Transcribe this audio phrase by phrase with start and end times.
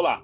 [0.00, 0.22] Olá,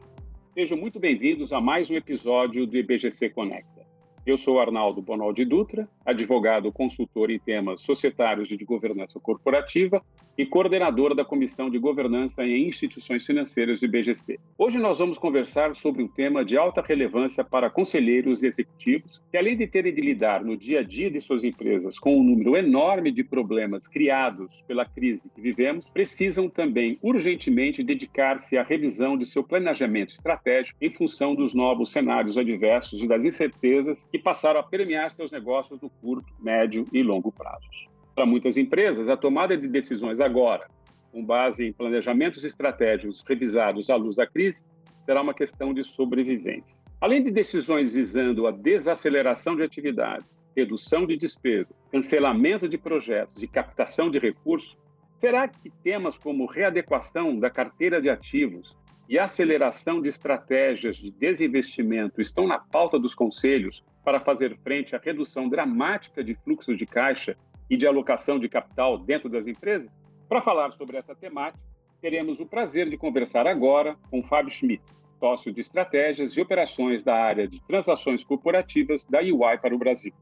[0.54, 3.86] sejam muito bem-vindos a mais um episódio do IBGC Conecta.
[4.24, 10.00] Eu sou Arnaldo Bonaldi Dutra, advogado consultor em temas societários e de governança corporativa
[10.38, 14.38] e coordenador da Comissão de Governança em Instituições Financeiras do IBGC.
[14.56, 19.36] Hoje nós vamos conversar sobre um tema de alta relevância para conselheiros e executivos que,
[19.36, 22.56] além de terem de lidar no dia a dia de suas empresas com um número
[22.56, 29.26] enorme de problemas criados pela crise que vivemos, precisam também urgentemente dedicar-se à revisão de
[29.26, 34.62] seu planejamento estratégico em função dos novos cenários adversos e das incertezas que passaram a
[34.62, 37.88] permear seus negócios no curto, médio e longo prazos.
[38.14, 40.68] Para muitas empresas, a tomada de decisões agora,
[41.12, 44.64] com base em planejamentos estratégicos revisados à luz da crise,
[45.04, 46.78] será uma questão de sobrevivência.
[47.00, 50.24] Além de decisões visando a desaceleração de atividade,
[50.56, 54.76] redução de despesas, cancelamento de projetos e captação de recursos,
[55.18, 58.76] será que temas como readequação da carteira de ativos
[59.08, 65.00] e aceleração de estratégias de desinvestimento estão na pauta dos conselhos para fazer frente à
[65.00, 67.36] redução dramática de fluxos de caixa
[67.68, 69.90] e de alocação de capital dentro das empresas?
[70.28, 71.60] Para falar sobre essa temática,
[72.00, 74.84] teremos o prazer de conversar agora com Fábio Schmidt,
[75.18, 80.12] sócio de estratégias e operações da área de transações corporativas da UI para o Brasil.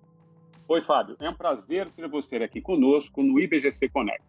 [0.67, 4.25] Oi, Fábio, é um prazer ter você aqui conosco no IBGC Connect.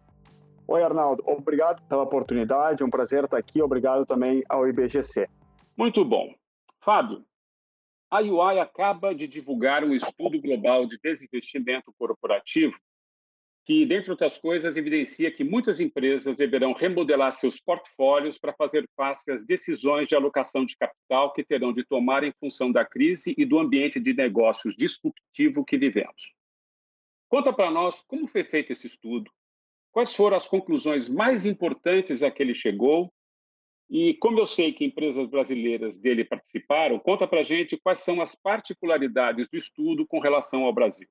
[0.68, 5.26] Oi, Arnaldo, obrigado pela oportunidade, é um prazer estar aqui, obrigado também ao IBGC.
[5.74, 6.34] Muito bom.
[6.78, 7.24] Fábio,
[8.16, 12.74] a UI acaba de divulgar um estudo global de desinvestimento corporativo
[13.66, 19.30] que, dentre outras coisas, evidencia que muitas empresas deverão remodelar seus portfólios para fazer face
[19.30, 23.44] às decisões de alocação de capital que terão de tomar em função da crise e
[23.44, 26.32] do ambiente de negócios disruptivo que vivemos.
[27.28, 29.30] Conta para nós como foi feito esse estudo,
[29.90, 33.12] quais foram as conclusões mais importantes a que ele chegou
[33.88, 38.34] e como eu sei que empresas brasileiras dele participaram, conta para gente quais são as
[38.34, 41.08] particularidades do estudo com relação ao Brasil.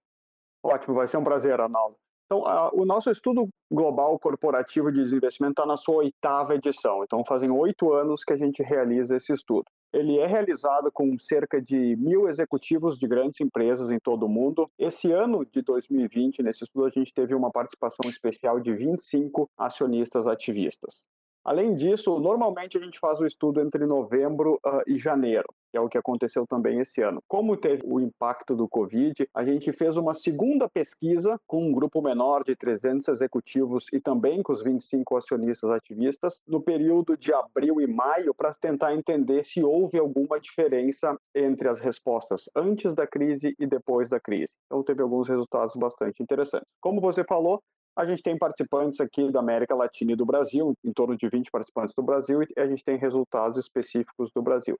[0.63, 1.95] Ótimo, vai ser um prazer, Arnaldo.
[2.25, 2.43] Então,
[2.73, 7.03] o nosso estudo global corporativo de desinvestimento está na sua oitava edição.
[7.03, 9.65] Então, fazem oito anos que a gente realiza esse estudo.
[9.93, 14.67] Ele é realizado com cerca de mil executivos de grandes empresas em todo o mundo.
[14.77, 20.25] Esse ano de 2020, nesse estudo, a gente teve uma participação especial de 25 acionistas
[20.25, 21.05] ativistas.
[21.45, 25.79] Além disso, normalmente a gente faz o estudo entre novembro uh, e janeiro, que é
[25.79, 27.21] o que aconteceu também esse ano.
[27.27, 32.01] Como teve o impacto do Covid, a gente fez uma segunda pesquisa com um grupo
[32.01, 37.79] menor de 300 executivos e também com os 25 acionistas ativistas no período de abril
[37.79, 43.55] e maio para tentar entender se houve alguma diferença entre as respostas antes da crise
[43.59, 44.51] e depois da crise.
[44.65, 46.67] Então teve alguns resultados bastante interessantes.
[46.81, 47.61] Como você falou,
[47.95, 51.49] a gente tem participantes aqui da América Latina e do Brasil, em torno de 20
[51.49, 54.77] participantes do Brasil, e a gente tem resultados específicos do Brasil.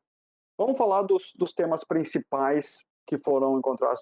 [0.57, 3.99] Vamos falar dos, dos temas principais que foram encontrados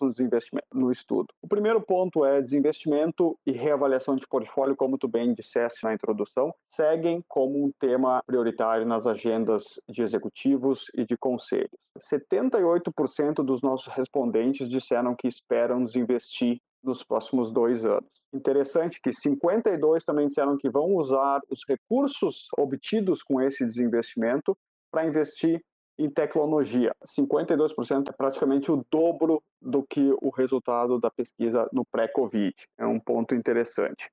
[0.73, 1.27] no estudo.
[1.41, 6.53] O primeiro ponto é desinvestimento e reavaliação de portfólio, como tu bem disseste na introdução,
[6.71, 11.69] seguem como um tema prioritário nas agendas de executivos e de conselhos.
[11.99, 18.09] 78% dos nossos respondentes disseram que esperam desinvestir nos próximos dois anos.
[18.33, 24.57] Interessante que 52 também disseram que vão usar os recursos obtidos com esse desinvestimento
[24.91, 25.63] para investir
[25.97, 26.93] em tecnologia.
[27.07, 32.53] 52% é praticamente o dobro do que o resultado da pesquisa no pré-Covid.
[32.79, 34.09] É um ponto interessante.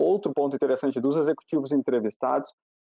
[0.00, 2.52] Outro ponto interessante dos executivos entrevistados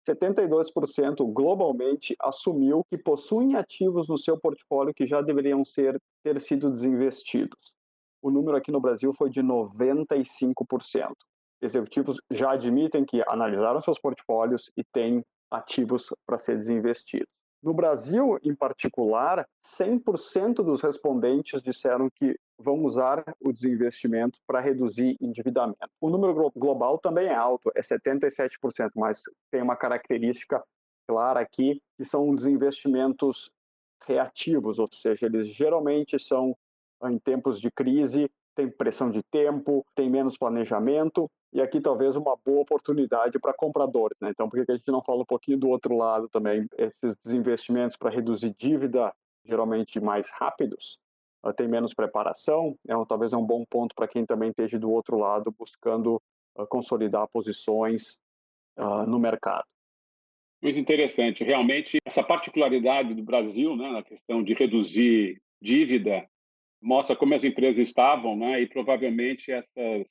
[0.08, 6.70] 72% globalmente assumiu que possuem ativos no seu portfólio que já deveriam ser, ter sido
[6.70, 7.74] desinvestidos
[8.22, 11.12] o número aqui no Brasil foi de 95%.
[11.62, 17.28] Executivos já admitem que analisaram seus portfólios e têm ativos para ser desinvestidos.
[17.62, 25.16] No Brasil, em particular, 100% dos respondentes disseram que vão usar o desinvestimento para reduzir
[25.20, 25.90] endividamento.
[26.00, 30.62] O número global também é alto, é 77%, mas tem uma característica
[31.06, 33.50] clara aqui, que são desinvestimentos
[34.06, 36.56] reativos, ou seja, eles geralmente são
[37.04, 42.36] em tempos de crise, tem pressão de tempo, tem menos planejamento, e aqui talvez uma
[42.44, 44.16] boa oportunidade para compradores.
[44.20, 44.30] Né?
[44.30, 46.66] Então, por que a gente não fala um pouquinho do outro lado também?
[46.76, 49.12] Esses desinvestimentos para reduzir dívida,
[49.44, 50.98] geralmente mais rápidos,
[51.44, 54.78] uh, tem menos preparação, é um, talvez é um bom ponto para quem também esteja
[54.78, 56.20] do outro lado buscando
[56.56, 58.18] uh, consolidar posições
[58.78, 59.64] uh, no mercado.
[60.62, 61.42] Muito interessante.
[61.42, 66.28] Realmente, essa particularidade do Brasil, né, na questão de reduzir dívida
[66.80, 68.62] mostra como as empresas estavam, né?
[68.62, 70.08] E provavelmente essas,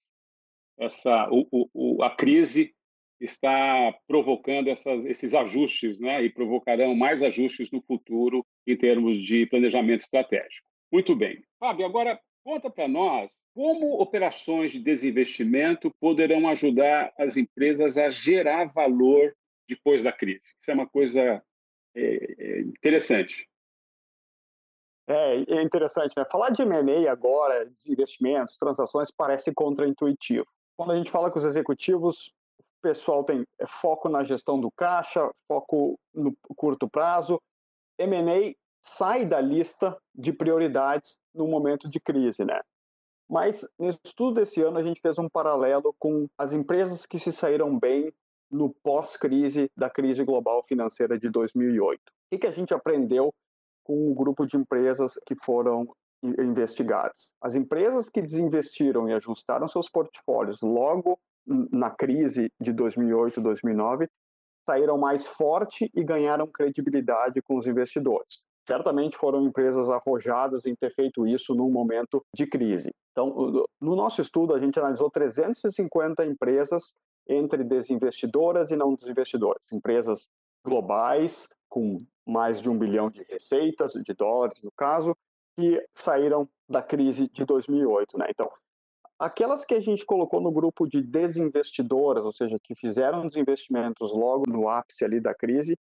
[0.80, 2.74] essa, o, o, a crise
[3.19, 6.24] está provocando essas, esses ajustes, né?
[6.24, 10.68] E provocarão mais ajustes no futuro em termos de planejamento estratégico.
[10.92, 11.44] Muito bem.
[11.60, 18.72] Fábio, agora conta para nós como operações de desinvestimento poderão ajudar as empresas a gerar
[18.72, 19.36] valor
[19.68, 20.54] depois da crise.
[20.62, 21.44] Isso é uma coisa
[21.95, 23.49] é, interessante.
[25.09, 26.23] É, é interessante, né?
[26.31, 30.45] Falar de M&A agora, de investimentos, transações, parece contraintuitivo.
[30.77, 34.69] Quando a gente fala com os executivos, o pessoal tem é, foco na gestão do
[34.69, 37.41] caixa, foco no curto prazo.
[37.97, 38.53] M&A
[38.83, 42.62] sai da lista de prioridades no momento de crise, né?
[43.27, 47.33] Mas no estudo desse ano a gente fez um paralelo com as empresas que se
[47.33, 48.13] saíram bem
[48.50, 52.00] no pós-crise da crise global financeira de 2008.
[52.31, 53.33] O que a gente aprendeu
[53.83, 55.87] com o grupo de empresas que foram
[56.23, 57.31] investigadas?
[57.41, 64.07] As empresas que desinvestiram e ajustaram seus portfólios logo na crise de 2008, 2009
[64.69, 70.93] saíram mais forte e ganharam credibilidade com os investidores certamente foram empresas arrojadas em ter
[70.93, 72.93] feito isso num momento de crise.
[73.11, 76.93] Então, no nosso estudo, a gente analisou 350 empresas
[77.27, 80.27] entre desinvestidoras e não desinvestidoras, empresas
[80.63, 85.15] globais com mais de um bilhão de receitas, de dólares no caso,
[85.57, 88.17] que saíram da crise de 2008.
[88.17, 88.27] Né?
[88.29, 88.49] Então,
[89.17, 94.45] aquelas que a gente colocou no grupo de desinvestidoras, ou seja, que fizeram desinvestimentos logo
[94.47, 95.77] no ápice ali da crise,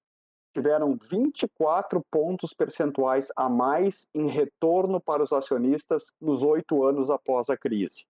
[0.54, 7.50] tiveram 24 pontos percentuais a mais em retorno para os acionistas nos oito anos após
[7.50, 8.06] a crise.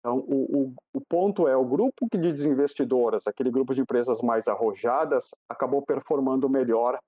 [0.00, 4.48] Então, o, o, o, ponto é, o grupo de desinvestidoras, aquele grupo de empresas mais
[4.48, 6.98] arrojadas, acabou performando melhor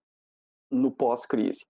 [0.71, 1.65] no pós-crise.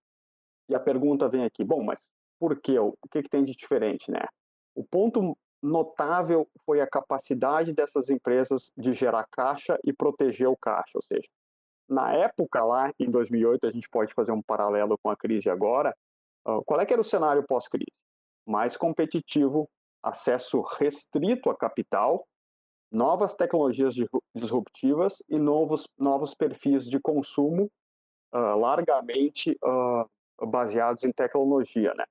[0.69, 2.01] E a pergunta vem aqui, bom, mas
[2.39, 2.79] por quê?
[2.79, 4.27] O que, que tem de diferente, né?
[4.75, 10.93] O ponto notável foi a capacidade dessas empresas de gerar caixa e proteger o caixa,
[10.95, 11.27] ou seja,
[11.89, 15.95] na época lá, em 2008, a gente pode fazer um paralelo com a crise agora,
[16.67, 17.93] qual é que era o cenário pós-crise?
[18.47, 19.69] Mais competitivo,
[20.03, 22.27] acesso restrito a capital,
[22.91, 23.95] novas tecnologias
[24.35, 27.71] disruptivas e novos, novos perfis de consumo
[28.35, 32.05] uh, largamente uh, baseados em tecnologia, né?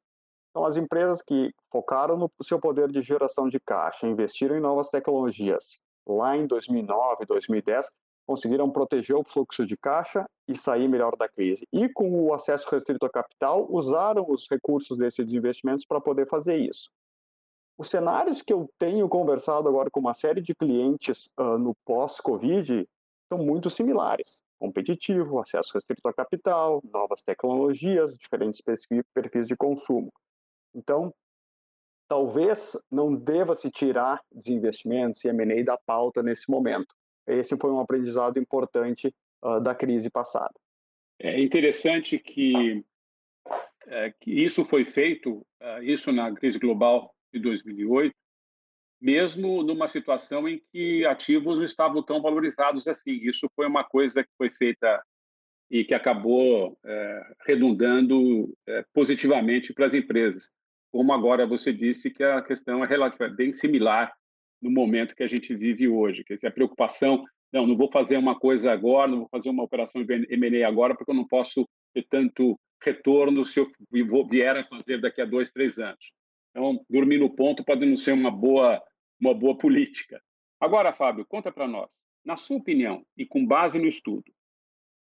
[0.50, 4.90] Então, as empresas que focaram no seu poder de geração de caixa, investiram em novas
[4.90, 7.90] tecnologias lá em 2009, 2010,
[8.26, 11.68] conseguiram proteger o fluxo de caixa e sair melhor da crise.
[11.72, 16.58] E com o acesso restrito a capital, usaram os recursos desses investimentos para poder fazer
[16.58, 16.90] isso.
[17.78, 22.88] Os cenários que eu tenho conversado agora com uma série de clientes uh, no pós-Covid
[23.32, 24.42] são muito similares.
[24.64, 28.62] Competitivo, acesso restrito a capital, novas tecnologias, diferentes
[29.14, 30.10] perfis de consumo.
[30.74, 31.14] Então,
[32.08, 36.96] talvez não deva se tirar desinvestimentos e M&A da pauta nesse momento
[37.28, 39.14] esse foi um aprendizado importante
[39.44, 40.54] uh, da crise passada.
[41.20, 42.84] É interessante que,
[43.88, 48.14] é, que isso foi feito, uh, isso na crise global de 2008,
[49.04, 53.20] mesmo numa situação em que ativos não estavam tão valorizados assim.
[53.22, 55.04] Isso foi uma coisa que foi feita
[55.70, 60.50] e que acabou é, redundando é, positivamente para as empresas.
[60.90, 64.14] Como agora você disse que a questão é bem similar
[64.62, 66.24] no momento que a gente vive hoje.
[66.30, 70.02] Dizer, a preocupação, não, não vou fazer uma coisa agora, não vou fazer uma operação
[70.02, 73.70] M&A agora, porque eu não posso ter tanto retorno se eu
[74.30, 76.14] vier a fazer daqui a dois, três anos.
[76.52, 78.82] Então, dormir no ponto pode não ser uma boa,
[79.24, 80.22] uma boa política.
[80.60, 81.90] Agora, Fábio, conta para nós.
[82.26, 84.34] Na sua opinião, e com base no estudo,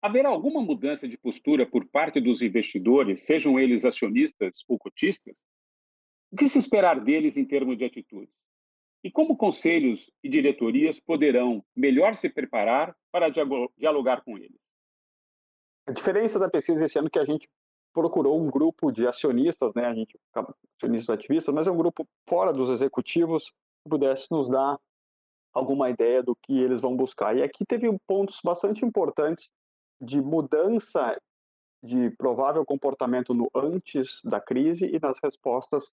[0.01, 5.35] haverá alguma mudança de postura por parte dos investidores, sejam eles acionistas ou cotistas?
[6.31, 8.35] O que se esperar deles em termos de atitudes?
[9.03, 13.29] E como conselhos e diretorias poderão melhor se preparar para
[13.77, 14.59] dialogar com eles?
[15.87, 17.49] A diferença da pesquisa esse ano é que a gente
[17.93, 20.19] procurou um grupo de acionistas, né, a gente
[20.79, 23.53] acionistas ativistas, mas é um grupo fora dos executivos
[23.89, 24.79] pudesse nos dar
[25.53, 27.37] alguma ideia do que eles vão buscar.
[27.37, 29.49] E aqui teve pontos bastante importantes
[30.01, 31.17] de mudança
[31.83, 35.93] de provável comportamento no antes da crise e nas respostas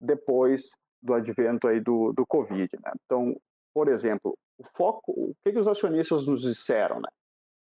[0.00, 0.70] depois
[1.02, 2.68] do advento aí do, do Covid.
[2.82, 2.92] Né?
[3.04, 3.36] Então,
[3.74, 7.00] por exemplo, o foco, o que, que os acionistas nos disseram?
[7.00, 7.08] Né?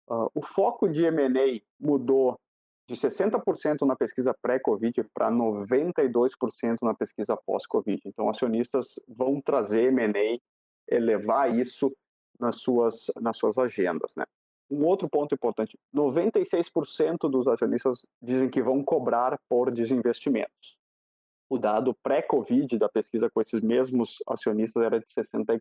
[0.08, 2.38] Uh, o foco de M&A mudou
[2.88, 8.02] de 60% na pesquisa pré-Covid para 92% na pesquisa pós-Covid.
[8.06, 10.40] Então, acionistas vão trazer M&A,
[10.88, 11.96] elevar isso
[12.40, 14.14] nas suas, nas suas agendas.
[14.16, 14.26] Né?
[14.70, 20.78] Um outro ponto importante: 96% dos acionistas dizem que vão cobrar por desinvestimentos
[21.50, 25.60] o dado pré-Covid da pesquisa com esses mesmos acionistas era de 64%.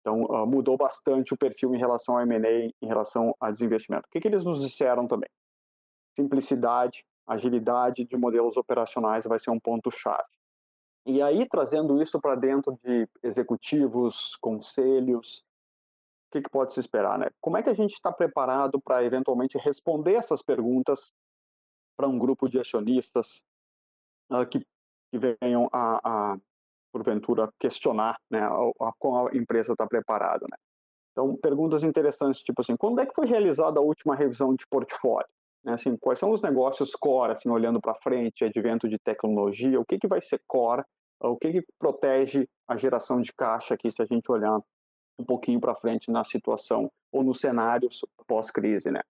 [0.00, 4.06] Então, uh, mudou bastante o perfil em relação ao M&A, em relação a desinvestimento.
[4.06, 5.28] O que, que eles nos disseram também?
[6.16, 10.24] Simplicidade, agilidade de modelos operacionais vai ser um ponto-chave.
[11.06, 15.44] E aí, trazendo isso para dentro de executivos, conselhos,
[16.28, 17.16] o que, que, pode se esperar?
[17.16, 17.28] Né?
[17.40, 21.12] Como é que a gente está preparado para, eventualmente, responder essas perguntas
[21.96, 23.40] para um grupo de acionistas
[24.32, 24.58] uh, que,
[25.12, 26.38] que, venham a, a,
[26.92, 30.44] porventura, questionar né, a, a, a empresa está preparada?
[30.50, 30.56] Né?
[31.12, 35.28] Então, perguntas interessantes, tipo assim, quando é que foi realizada a última revisão de portfólio?
[35.66, 39.84] Né, assim, quais são os negócios core, assim, olhando para frente, advento de tecnologia, o
[39.84, 40.84] que, que vai ser core
[41.20, 44.58] o que, que protege a geração de caixa aqui, se a gente olhar
[45.18, 49.00] um pouquinho para frente na situação ou nos cenários pós-crise, né?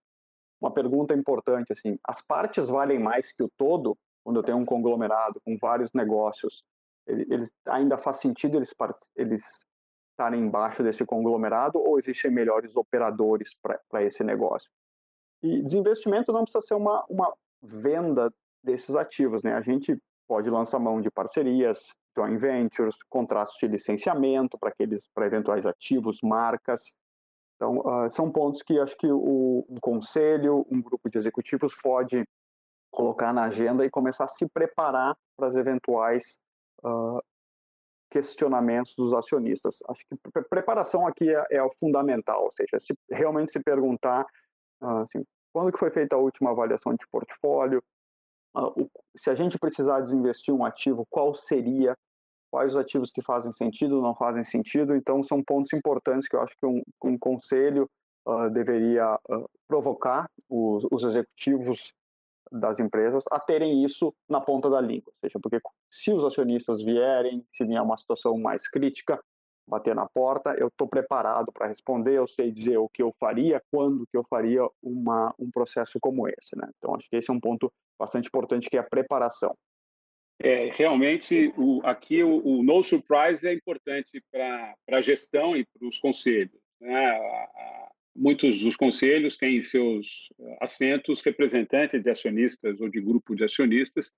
[0.61, 3.99] Uma pergunta importante, assim, as partes valem mais que o todo?
[4.25, 6.63] Quando eu tenho um conglomerado com vários negócios,
[7.07, 8.73] eles ainda faz sentido eles
[9.15, 9.65] eles
[10.13, 14.71] estarem embaixo desse conglomerado ou existem melhores operadores para esse negócio?
[15.43, 19.55] E desinvestimento não precisa ser uma, uma venda desses ativos, né?
[19.55, 25.27] A gente pode lançar mão de parcerias, joint ventures, contratos de licenciamento para aqueles para
[25.27, 26.95] eventuais ativos, marcas.
[27.57, 32.27] Então, uh, são pontos que acho que o, um conselho, um grupo de executivos pode
[32.91, 36.39] colocar na agenda e começar a se preparar para as eventuais
[36.83, 37.23] uh,
[38.11, 39.79] questionamentos dos acionistas.
[39.89, 40.17] Acho que
[40.49, 44.27] preparação aqui é, é o fundamental, ou seja, se realmente se perguntar
[44.81, 47.83] assim, quando que foi feita a última avaliação de portfólio,
[48.55, 48.73] ah,
[49.17, 51.97] se a gente precisar desinvestir um ativo, qual seria,
[52.51, 54.97] quais os ativos que fazem sentido, não fazem sentido.
[54.97, 57.89] Então, são pontos importantes que eu acho que um, um conselho
[58.27, 61.93] uh, deveria uh, provocar os, os, executivos
[62.51, 65.13] das empresas a terem isso na ponta da língua.
[65.13, 69.21] Ou seja, porque se os acionistas vierem, se vier uma situação mais crítica,
[69.67, 73.61] bater na porta, eu estou preparado para responder, eu sei dizer o que eu faria,
[73.71, 76.57] quando que eu faria uma, um processo como esse.
[76.57, 76.69] Né?
[76.79, 79.57] Então, acho que esse é um ponto bastante importante, que é a preparação.
[80.39, 85.89] É, realmente, o, aqui o, o, no surprise é importante para a gestão e para
[85.89, 86.61] os conselhos.
[86.81, 87.19] Né?
[88.17, 90.29] muitos dos conselhos têm seus
[90.61, 94.11] assentos representantes de acionistas ou de grupo de acionistas,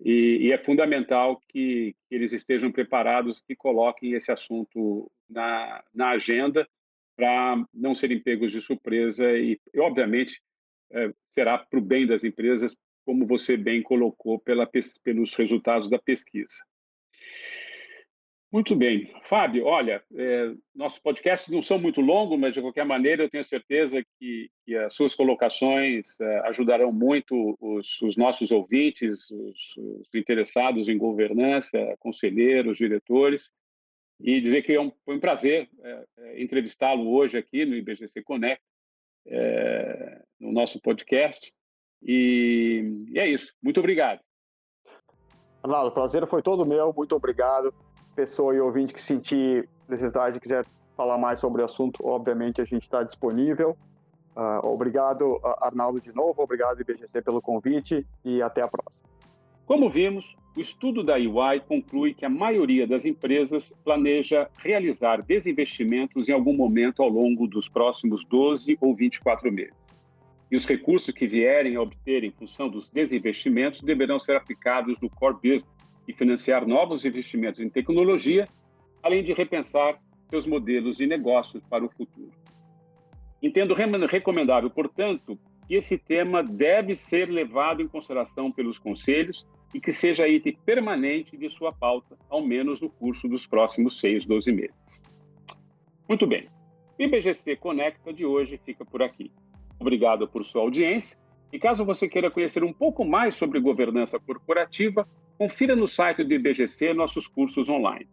[0.00, 6.10] e, e é fundamental que, que, eles estejam preparados e coloquem esse assunto na, na
[6.10, 6.68] agenda
[7.16, 10.40] para não serem pegos de surpresa e, obviamente,
[10.92, 14.70] é, será para o bem das empresas, como você bem colocou pela,
[15.02, 16.62] pelos resultados da pesquisa.
[18.50, 19.12] Muito bem.
[19.24, 23.44] Fábio, olha, é, nossos podcasts não são muito longos, mas de qualquer maneira eu tenho
[23.44, 30.14] certeza que, que as suas colocações é, ajudarão muito os, os nossos ouvintes, os, os,
[30.14, 33.52] interessados em governança, conselheiros, diretores,
[34.18, 38.22] e dizer que é um, foi um prazer é, é entrevistá-lo hoje aqui no IBGC
[38.22, 38.64] Connect,
[39.26, 41.52] é, no nosso podcast.
[42.02, 43.52] E, e é isso.
[43.62, 44.20] Muito obrigado.
[45.62, 46.94] Arnaldo, o prazer foi todo meu.
[46.94, 47.74] Muito obrigado
[48.18, 52.82] pessoa e ouvinte que sentir necessidade quiser falar mais sobre o assunto, obviamente a gente
[52.82, 53.76] está disponível.
[54.34, 56.42] Uh, obrigado, Arnaldo, de novo.
[56.42, 59.04] Obrigado, IBGC, pelo convite e até a próxima.
[59.64, 66.28] Como vimos, o estudo da EY conclui que a maioria das empresas planeja realizar desinvestimentos
[66.28, 69.76] em algum momento ao longo dos próximos 12 ou 24 meses.
[70.50, 75.08] E os recursos que vierem a obter em função dos desinvestimentos deverão ser aplicados no
[75.08, 75.77] core business,
[76.08, 78.48] e financiar novos investimentos em tecnologia,
[79.02, 80.00] além de repensar
[80.30, 82.30] seus modelos de negócios para o futuro.
[83.42, 83.74] Entendo
[84.06, 90.26] recomendável, portanto, que esse tema deve ser levado em consideração pelos conselhos e que seja
[90.26, 95.02] item permanente de sua pauta, ao menos no curso dos próximos 6, 12 meses.
[96.08, 96.48] Muito bem.
[96.98, 99.30] O IBGC Conecta de hoje fica por aqui.
[99.78, 101.16] Obrigado por sua audiência.
[101.52, 105.06] E caso você queira conhecer um pouco mais sobre governança corporativa,
[105.38, 108.08] Confira no site do IBGC nossos cursos online.